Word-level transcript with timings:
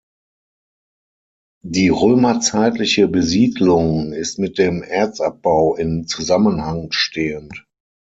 Die 1.63 1.89
römerzeitliche 1.89 3.07
Besiedlung 3.07 4.13
ist 4.13 4.39
mit 4.39 4.57
dem 4.57 4.81
Erzabbau 4.81 5.75
in 5.75 6.07
Zusammenhang 6.07 6.91
stehend. 6.91 7.65